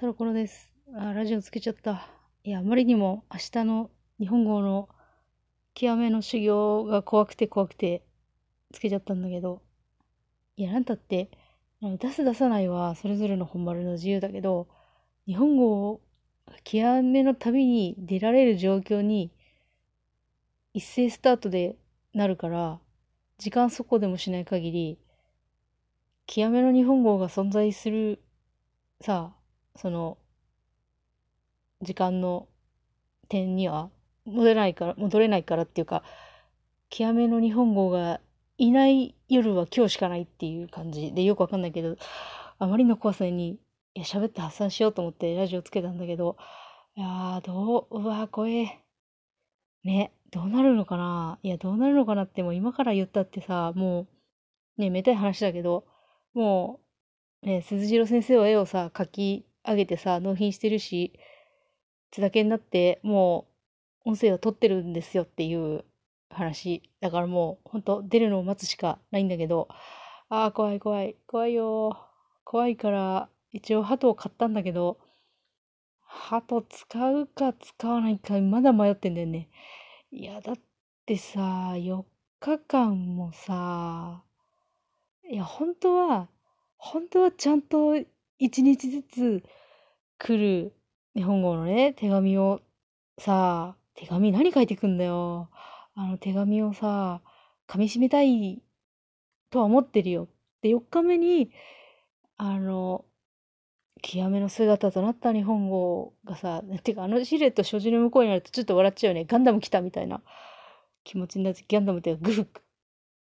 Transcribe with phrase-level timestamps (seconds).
[0.00, 0.72] タロコロです。
[0.96, 2.08] あ、ラジオつけちゃった。
[2.42, 4.88] いや、あまりにも明日の日本語の
[5.74, 8.02] 極めの修行が怖くて怖くて
[8.72, 9.60] つけちゃったんだけど。
[10.56, 11.30] いや、なんたって、
[11.82, 14.68] 出す出さないはそれぞれの本丸の自由だけど、
[15.26, 16.00] 日本語を
[16.64, 19.30] 極めの旅に出られる状況に
[20.72, 21.76] 一斉スタートで
[22.14, 22.80] なるから、
[23.36, 24.98] 時間そこでもしない限り、
[26.24, 28.22] 極めの日本語が存在する
[29.02, 29.39] さあ、
[29.80, 30.18] その、
[31.80, 32.46] 時間の
[33.28, 33.88] 点には
[34.26, 36.02] 戻れないから、戻れないからっていうか、
[36.90, 38.20] 極めの日本語が
[38.58, 41.96] いない夜は今日しかないっていう感じでよくわかんないけど、
[42.58, 43.58] あまりの怖さに、
[43.94, 46.36] いや、喋って発散しようと思ってラジオつけたんだけど、
[46.94, 48.80] いや、どう、うわ、怖え。
[49.82, 54.08] ね、どうなるのかないや、どうなるのかなってもう今から言ったってさ、も
[54.78, 55.86] う、ね、めたい話だけど、
[56.34, 56.80] も
[57.42, 61.12] う、ね、鈴次郎先生は絵をさ、描き上げてさ、納品してるし、
[62.10, 63.48] 津田けになって、も
[64.04, 65.84] う、音声を取ってるんですよっていう
[66.30, 66.82] 話。
[67.00, 69.68] だからもう、ほんと、出るのを待つしかないんだけど、
[70.28, 71.96] ああ、怖い怖い、怖いよ。
[72.44, 74.98] 怖いから、一応鳩を買ったんだけど、
[76.00, 79.48] 鳩使うか使わないか、まだ迷ってんだよね。
[80.10, 80.56] いや、だっ
[81.06, 82.06] てさ、4
[82.40, 84.24] 日間もさ、
[85.30, 86.28] いや、本当は、
[86.76, 87.94] 本当はちゃんと
[88.40, 89.42] 1日ずつ
[90.18, 90.72] 来る
[91.14, 92.60] 日本語のね、手紙を
[93.18, 95.50] さ、手紙何書いてくんだよ。
[95.94, 97.20] あの手紙をさ、
[97.68, 98.62] 噛み締めたい
[99.50, 100.28] とは思ってるよ。
[100.62, 101.52] で、4日目に、
[102.38, 103.04] あの、
[104.02, 109.26] 極めの姿となった日本語がさ、てかあのシルエット所持の向こうになるとちょっと笑っちゃうよね。
[109.26, 110.22] ガンダム来たみたいな
[111.04, 112.48] 気持ちになって、ガンダムってグフ、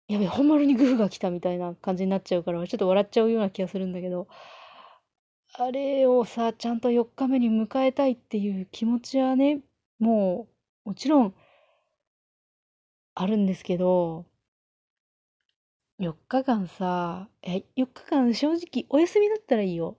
[0.07, 4.27] やべえ、本丸にグフが来たみたいな感じになっちゃうから、ちょっと笑っちゃうような気がするんだけど、
[5.53, 9.61] あれをさ、ちゃんと4日目に迎えたいっていう気持ちはね、
[9.99, 10.47] も
[10.85, 11.35] う、もちろん、
[13.15, 14.25] あるんですけど、
[15.99, 19.97] 4日間さ、え、4日間正直お休みだったらいいよ。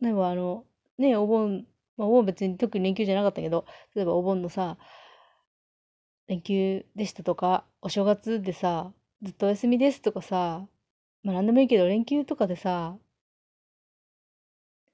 [0.00, 0.66] 例えばあの、
[0.98, 4.78] ね、お盆、まあ、お盆別に特に連休じゃなかったけど、例えばお盆のさ、
[6.28, 8.92] 連休でしたとか、お正月でさ、
[9.22, 10.66] ずっとお休みですとかさ、
[11.22, 12.96] まあ何でもいいけど連休とかでさ、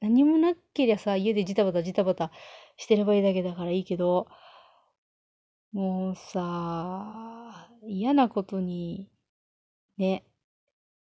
[0.02, 2.32] 何もなけりゃさ、家でジタバタジタバタ
[2.76, 4.26] してればいいだけだからいいけど、
[5.72, 9.08] もうさ、嫌なことに、
[9.98, 10.24] ね、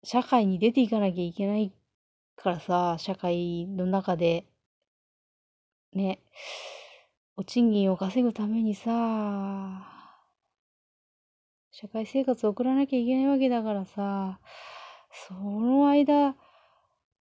[0.05, 1.73] 社会に出ていかなきゃいけない
[2.37, 4.47] からさ、社会の中で、
[5.95, 6.21] ね、
[7.37, 9.83] お賃金を稼ぐためにさ、
[11.71, 14.41] 社会生活を送らなきゃいけないわけだからさ、
[15.27, 16.37] その間、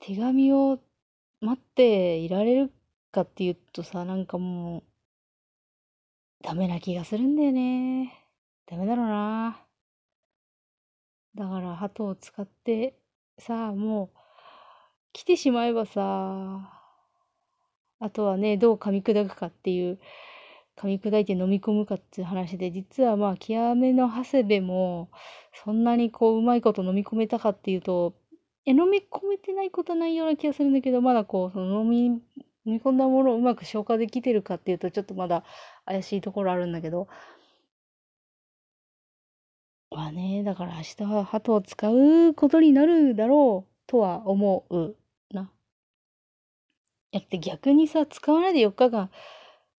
[0.02, 0.78] 手紙を
[1.42, 2.72] 待っていられる
[3.12, 4.84] かっていうとさ、なんかもう、
[6.44, 8.14] ダメな気がするんだよね。
[8.66, 9.62] ダメだろうな。
[11.36, 13.00] だから、鳩を使って
[13.38, 14.18] さ、もう、
[15.14, 16.72] 来てしまえばさ、
[18.00, 20.00] あとはね、どう噛み砕くかっていう、
[20.78, 25.10] 噛み砕いて飲み込むかっていう話で、実はまあ、極めの長谷部も、
[25.54, 28.16] そんなにこう、うまいこと飲み込めたかっていうと、
[28.70, 32.22] え、飲み込めてないことないような気がするんだけど、まだこう、その飲み、飲
[32.66, 35.44] み込んだものをうまく消化できてるかっていうと、ちょっとまだ
[35.86, 37.08] 怪しいところあるんだけど、
[39.92, 44.96] まあね、だから明日は鳩を使うことになるだろうとは思う
[45.32, 45.52] な。
[47.12, 49.12] やって逆にさ、使わないで4日間、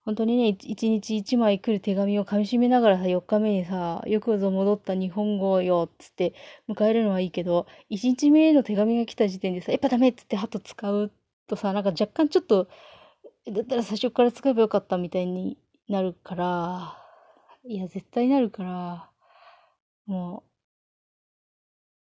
[0.05, 6.35] 本当にね、1日1枚来る手紙を噛み締めながらさ、4日目にさ、よくぞ戻った日本語よ、っつって
[6.69, 11.13] 迎えるのはいいけど、1日目の手紙が来た時点でさ、やっぱダメっつって鳩使う
[11.47, 12.69] とさ、なんか若干ちょっと、
[13.53, 16.97] だったら最初から使えばよかったみたいになるから、
[17.65, 19.11] いや、絶対なるから、
[20.07, 20.45] も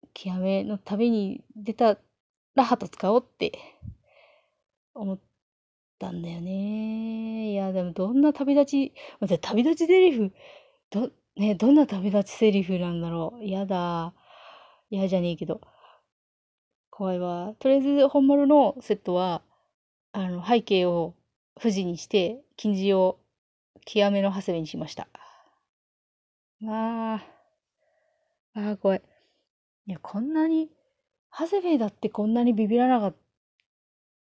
[0.04, 1.98] う、極めの旅に出た
[2.56, 3.60] ら鳩使おうって
[4.94, 5.27] 思って
[6.00, 7.52] たんだよね。
[7.52, 10.34] いや、でもどんな旅立ち、待って、旅立ちセリフ、
[10.90, 13.46] ど、ね、どんな旅立ちセリフなんだろう。
[13.46, 14.14] やだ。
[14.90, 15.62] 嫌じゃねえけど。
[16.90, 17.54] 怖いわ。
[17.60, 19.42] とりあえず、本丸のセットは、
[20.14, 21.16] あの、背景を
[21.60, 23.20] 富士にして、金字を
[23.86, 25.08] 極めの長谷部にしました。
[26.60, 27.26] まあ、
[28.56, 29.02] ああ、怖い。
[29.86, 30.70] いや、こんなに、
[31.32, 33.16] 長谷部だってこんなにビビらなかっ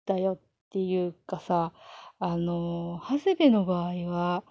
[0.06, 0.40] たよっ
[0.74, 1.72] ていうかさ、
[2.20, 4.44] あの、長谷部の場合は、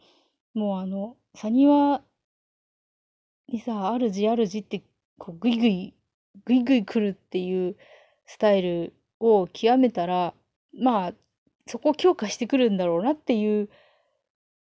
[0.55, 2.03] もうあの、サニワ
[3.49, 4.83] にさ、あるじあるじって、
[5.19, 5.95] こう、ぐいぐい、
[6.45, 7.77] ぐいぐい来るっていう
[8.27, 10.35] スタイルを極めたら、
[10.73, 11.13] まあ、
[11.67, 13.69] そこを強化してくるんだろうなっていう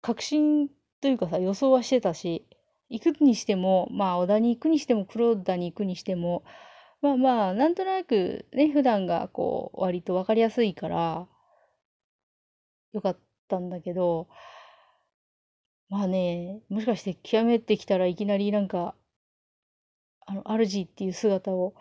[0.01, 0.69] 確信
[1.01, 2.45] というかさ予想はしてたし
[2.89, 6.43] 行くにしてもまあ小田に行くにしても黒田に行くにしても
[7.01, 11.27] まあまあなんとなくね普段がこう割と分かりやすいから
[12.95, 13.17] よかっ
[13.49, 14.27] たんだけど
[15.89, 18.95] まあねもしかして極めてきたらいきなりなんか
[20.25, 21.75] あの主っていう姿を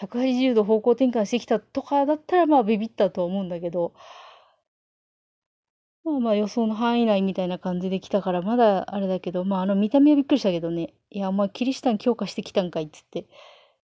[0.00, 3.92] 180度方向転換してきたとかだったらまあビビったとは思うんだけど
[6.04, 13.26] まあまあ予想の範囲内みたいな感じで来たからまだあれだけどまああの見た目はびっくりしたけどねいやお前キリシタン強化してきたんかいっつって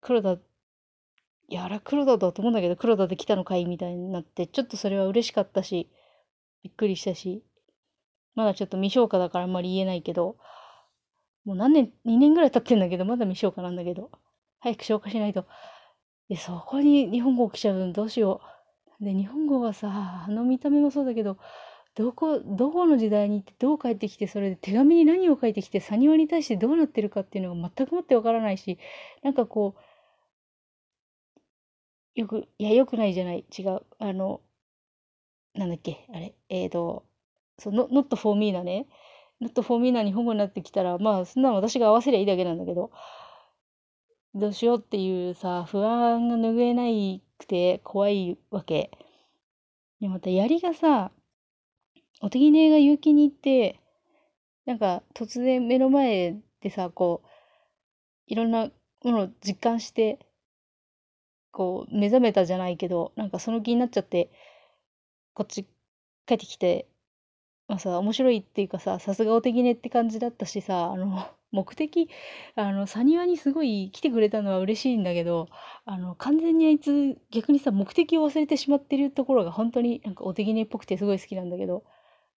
[0.01, 5.89] 黒田いやあれ黒田だと思うんだけど黒田で来たのかいみたいになってちょっとそれは嬉しかったし
[6.63, 7.43] びっくりしたし
[8.35, 10.37] まだちょっと未消化だからあんまり言えないけど
[11.45, 14.11] もう何年2年ぐらい経ってんだけどまだ未消化なんだけど
[14.59, 15.45] 早く消化しないと
[16.31, 18.39] で、そこに日本語来ちゃうのどうしよ
[19.01, 19.03] う。
[19.03, 21.37] で、日本語がさ、あの見た目もそうだけど、
[21.93, 28.79] どこ、どこの時代に行ってどう帰ってきて、それで手紙に何を書いてきて、サニワに対してどうなってるかっていうのが全くもってわからないし、
[29.23, 29.75] なんかこ
[32.15, 33.45] う、よく、いや、よくないじゃない。
[33.57, 33.81] 違う。
[33.99, 34.39] あの、
[35.53, 37.05] なんだっけ、あれ、えーと、
[37.59, 38.87] そう、not for me なね。
[39.41, 42.91] not for me な日本語になってきたら、まあ、そんなの私が合わせりゃいいだけなんだけど、
[44.33, 48.91] どうしようっていうさ、不安が拭えないくて怖いわけ。
[49.99, 51.11] で、また槍がさ、
[52.21, 53.79] お手ぎねが結城に行って、
[54.65, 57.27] なんか突然目の前でさ、こう、
[58.27, 58.71] いろんな
[59.03, 60.19] ものを実感して、
[61.51, 64.31] こう、目覚めたじゃないけど、なんかその気になっちゃって、
[65.33, 65.65] こっち
[66.25, 66.87] 帰ってきて、
[67.67, 72.09] まあさ、面白いっていうかさ、さすがお手ぎねって感じだったしさ、あの、 目的、
[72.55, 75.47] あの、サニワにすごい来てくれたのは嬉しいんだけど、
[75.85, 81.83] あの、完全にあいつ逆にさ、目的を忘れてしまってるところが本当になんかお手ぎねっぽくてすごい好きなんだけど、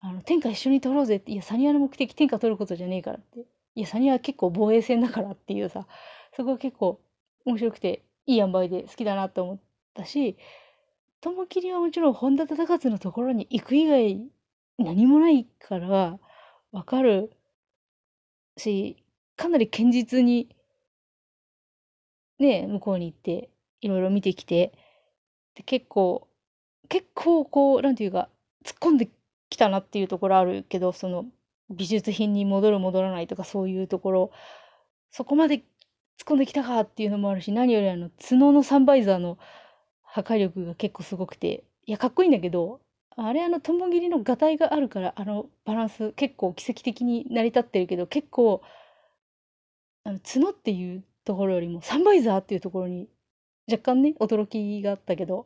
[0.02, 3.46] あの、天下一緒に取ろうぜって、いや、サニワの目的天下取ることじゃねえからって。
[3.76, 5.88] いや、サニワ結構防衛戦だからっていうさ、
[6.36, 7.00] そこは結構
[7.46, 9.60] 面白くて、いい塩梅で好きだなと思っ
[9.94, 10.38] たし、
[11.24, 14.22] 雲霧はもちろん本田忠勝のところに行く以外
[14.78, 16.20] 何もないから
[16.72, 17.32] わかる
[18.58, 19.04] し、
[19.38, 20.50] かなり堅実に、
[22.40, 23.50] ね、向こうに行って、
[23.82, 24.74] いろいろ見てきて、
[25.56, 26.28] で結構、
[26.90, 28.30] 結構こう、なんていうか、
[28.66, 29.10] 突っ込んで
[29.50, 31.26] きたなっていうところあるけど、その、
[31.70, 34.32] 美術品に戻る戻らないとかそういうところ、
[35.12, 35.64] そこまで突っ
[36.26, 39.38] 込んできたかっていうのもあるし、何よりあの、角のサンバイザーの
[40.14, 42.80] 破壊力が結構すごくて、いや、かっこいいんだけど、
[43.16, 48.62] あれあの、ともぎりのがたいがあるから、あの、バランス結構奇跡的に成り立ってるけど、結構、
[50.06, 53.08] あの角っていうところよりもサンバイザーっていうところに
[53.72, 55.46] 若干ね驚きがあったけど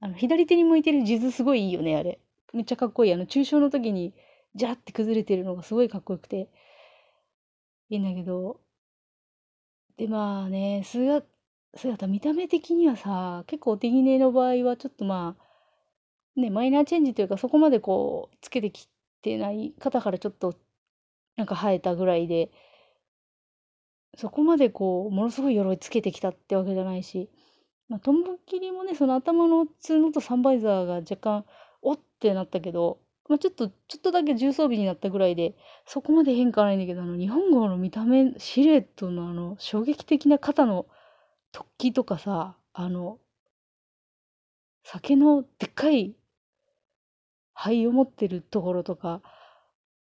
[0.00, 2.20] あの左手に向いてる地図すごいいいよねあれ。
[2.52, 3.12] めっちゃかっこいい。
[3.14, 4.12] あの抽象の時に
[4.54, 6.48] ジャーって崩れてるのがすごいかっこよくて。
[7.88, 8.60] いいんだけど。
[9.96, 11.24] でまあね数学
[11.76, 18.88] 姿姿見た目的にはさ結構お手ぎねの場合はちょっとまあねマイナーチェンジというかそこまでこうつけてき
[19.22, 20.54] てない肩からちょっと
[21.36, 22.50] なんか生えたぐらいで
[24.16, 27.30] そこまでこう、ものすごい鎧つけてきたってわけじゃないし、
[27.88, 31.44] まあ、トンボ切りもね、その頭の角とサンバイザーが若干、
[31.82, 32.98] おってなったけど、
[33.28, 40.86] まあ、ちょっと、ちょっとだけ重装備になったぐらいで、そこまで変化ないんだけど、あの、日本語の見た目、シルエットのあの、衝撃的な肩の
[41.56, 43.18] 突起とかさ、あの、
[44.84, 46.14] 酒のでっかい
[47.54, 49.22] 灰を持ってるところとか、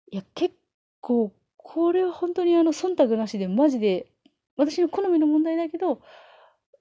[0.09, 0.55] いや、結
[1.01, 4.07] 構これは本当にあの忖度なしでマジで
[4.55, 6.01] 私の好みの問題だけど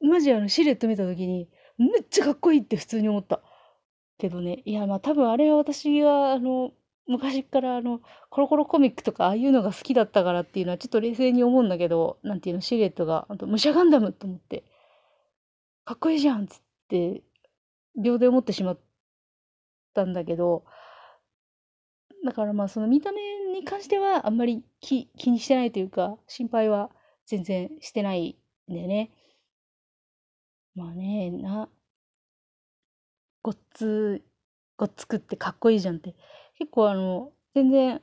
[0.01, 3.41] マジあのシルエット見た時にめっちゃかっこいいって普通に思った
[4.19, 4.63] けどね。
[4.65, 6.73] いやまあ多分あれは私があの
[7.13, 8.01] 昔からあの
[8.31, 14.65] コロコロコミックとかああいうのが好きだったからっていうのはちょっと冷静に思うんだけどなんていうのシルエットがあと武者ガンダムと思って
[15.85, 17.23] かっこいいじゃんっつって
[18.03, 18.79] 秒で思ってしまっ
[19.95, 20.65] たんだけど
[22.25, 23.21] だからまあその見た目
[23.53, 26.91] に関してはあんまり気気にしてないというか心配は
[27.27, 28.37] 全然してない
[28.71, 29.11] んだよね。
[30.75, 31.69] まあねな
[33.43, 34.23] ごっつ
[34.77, 36.15] ごっつくってかっこいいじゃんって
[36.63, 38.01] 結構あの全然、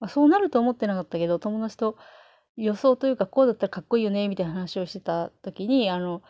[0.00, 1.96] まあ、そうなると思ってなかったけど友達と
[2.56, 6.22] 予想というかこうだったらかっこいいよねみたいな話をしてた時にあの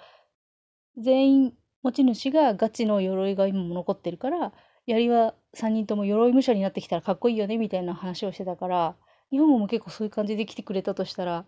[0.98, 4.52] 全員持ち主がガチの鎧が今も残ってるから
[4.84, 8.94] 槍は3人とも鎧武者になってきたらかっこいいよねみたいな話をしてたから
[9.30, 11.46] 日本語も結構そういう感じで来てくれたとしたら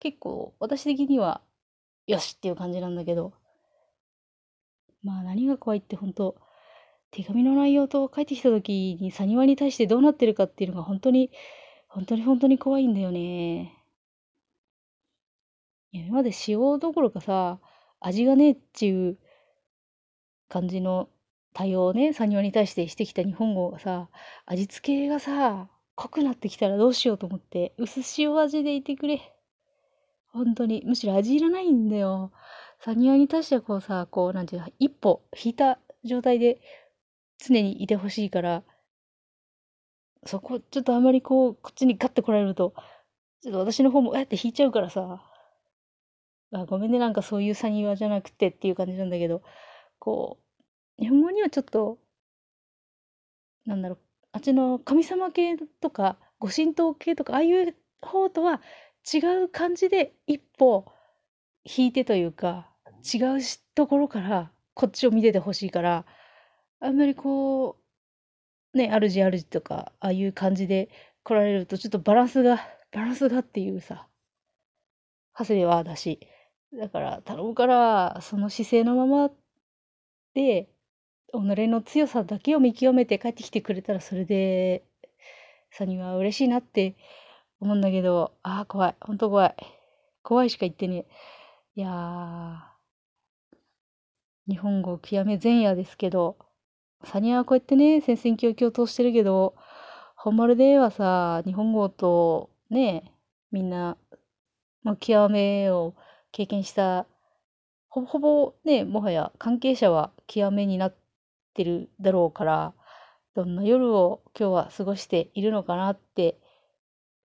[0.00, 1.42] 結構私的には
[2.06, 3.34] よしっていう感じなんだけど
[5.04, 6.34] まあ何が怖いって本当
[7.12, 11.30] 手紙の内容と帰ってきた時にサニワに対してどうなってるかっていうのが本当に、
[11.88, 13.78] 本当に本当に怖いんだよね。
[15.92, 17.58] 今まで塩どころかさ、
[18.00, 19.18] 味がねえっていう
[20.48, 21.10] 感じの
[21.52, 24.08] 対応をね、サニワに対してしてきた日本語がさ、
[24.46, 29.34] 味付けがさ、濃くなってきたらどうしようと思って、薄塩味でいてくれ。
[30.32, 30.82] 本当に。
[30.86, 32.32] むしろ味いらないんだよ。
[32.80, 36.60] サニワに対してはこうさ、こう、なんていうの、一歩引いた状態で
[37.42, 38.62] 常にいてほしいから、
[40.24, 42.74] そこ、ちょっとあまりこう、こっちにガッて来られると、
[43.42, 45.22] ちょっと私の方も、えって引いちゃうからさ、
[46.52, 49.42] あごめんね、なんかそういうサニワじゃなくてっていう感じなんだけど、
[49.98, 50.38] こ
[50.98, 51.98] う、日本語にはちょっと、
[53.66, 53.98] なんだろう、
[54.32, 58.60] あっちの神様系とか、ご神道系とか、ああいう方とは
[59.12, 60.86] 違う感じで一歩
[61.64, 62.70] 引いてというか、
[63.02, 63.38] 違う
[63.74, 66.06] ところからこっちを見ててほしいから、
[66.82, 67.78] あんまりこ
[68.74, 70.90] う、ね、主主とか、ああいう感じで
[71.24, 72.58] 来られると、ちょっとバランスが、
[72.92, 74.06] バランスがっていうさ、
[75.38, 76.20] 長谷部はだし、
[76.72, 79.30] だから頼むから、その姿勢のまま
[80.34, 80.68] で、
[81.32, 84.84] 己の強さだけを見極めて帰ってきてくれたら、それで、
[85.70, 86.96] さには嬉しいなって
[87.60, 88.96] 思うんだけど、ああ、怖い。
[89.00, 89.56] ほんと怖い。
[90.22, 91.06] 怖いしか言ってね
[91.76, 91.76] え。
[91.76, 92.58] いやー、
[94.52, 96.36] 日本語極め前夜ですけど、
[97.04, 99.54] サニアはこうやってね、戦々恐々としてるけど、
[100.16, 103.12] 本丸ではさ、日本語とね、
[103.50, 103.96] みんな、
[104.82, 105.94] まあ、極めを
[106.30, 107.06] 経験した、
[107.88, 110.96] ほぼほぼね、もはや関係者は極めになっ
[111.54, 112.74] てるだろうから、
[113.34, 116.38] どんな夜を今日は過ごしているのかなって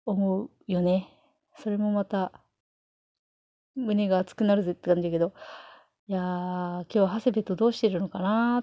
[0.07, 1.09] 思うよね。
[1.57, 2.33] それもまた、
[3.75, 5.33] 胸が熱くなるぜって感じだけど、
[6.07, 8.63] いやー、今日は長谷部とどうしてるのかな